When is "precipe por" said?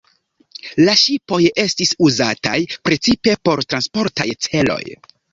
2.87-3.61